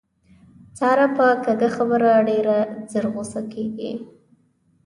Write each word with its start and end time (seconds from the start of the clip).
ساره 0.77 1.07
په 1.17 1.25
کږه 1.45 1.69
خبره 1.75 2.11
ډېره 2.29 2.57
زر 2.91 3.05
غوسه 3.13 3.41
کېږي. 3.53 3.91